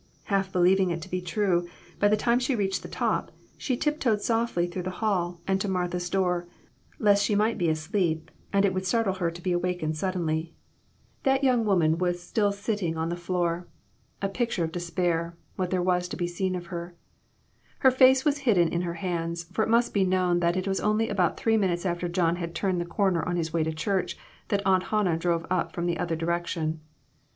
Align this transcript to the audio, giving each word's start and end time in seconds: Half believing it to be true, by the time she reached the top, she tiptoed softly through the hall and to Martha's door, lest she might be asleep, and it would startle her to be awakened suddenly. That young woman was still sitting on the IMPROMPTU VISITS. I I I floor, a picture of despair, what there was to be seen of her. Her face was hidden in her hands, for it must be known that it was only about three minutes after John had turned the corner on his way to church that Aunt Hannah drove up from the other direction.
Half 0.23 0.51
believing 0.51 0.89
it 0.89 0.99
to 1.03 1.11
be 1.11 1.21
true, 1.21 1.67
by 1.99 2.07
the 2.07 2.17
time 2.17 2.39
she 2.39 2.55
reached 2.55 2.81
the 2.81 2.87
top, 2.89 3.31
she 3.55 3.77
tiptoed 3.77 4.19
softly 4.23 4.65
through 4.65 4.81
the 4.81 4.89
hall 4.97 5.39
and 5.47 5.61
to 5.61 5.67
Martha's 5.67 6.09
door, 6.09 6.47
lest 6.97 7.23
she 7.23 7.35
might 7.35 7.55
be 7.59 7.69
asleep, 7.69 8.31
and 8.51 8.65
it 8.65 8.73
would 8.73 8.87
startle 8.87 9.13
her 9.13 9.29
to 9.29 9.41
be 9.43 9.51
awakened 9.51 9.95
suddenly. 9.95 10.55
That 11.21 11.43
young 11.43 11.65
woman 11.65 11.99
was 11.99 12.19
still 12.19 12.51
sitting 12.51 12.97
on 12.97 13.09
the 13.09 13.15
IMPROMPTU 13.15 13.17
VISITS. 13.19 13.29
I 13.29 13.37
I 13.37 13.37
I 13.37 13.37
floor, 13.37 13.67
a 14.23 14.29
picture 14.29 14.63
of 14.63 14.71
despair, 14.71 15.37
what 15.55 15.69
there 15.69 15.83
was 15.83 16.07
to 16.07 16.17
be 16.17 16.25
seen 16.25 16.55
of 16.55 16.65
her. 16.73 16.95
Her 17.81 17.91
face 17.91 18.25
was 18.25 18.39
hidden 18.39 18.69
in 18.69 18.81
her 18.81 18.95
hands, 18.95 19.43
for 19.51 19.61
it 19.63 19.69
must 19.69 19.93
be 19.93 20.03
known 20.03 20.39
that 20.39 20.57
it 20.57 20.67
was 20.67 20.79
only 20.79 21.09
about 21.09 21.37
three 21.37 21.57
minutes 21.57 21.85
after 21.85 22.07
John 22.07 22.37
had 22.37 22.55
turned 22.55 22.81
the 22.81 22.85
corner 22.85 23.21
on 23.21 23.35
his 23.35 23.53
way 23.53 23.61
to 23.63 23.71
church 23.71 24.17
that 24.47 24.63
Aunt 24.65 24.85
Hannah 24.85 25.15
drove 25.15 25.45
up 25.51 25.73
from 25.73 25.85
the 25.85 25.99
other 25.99 26.15
direction. 26.15 26.79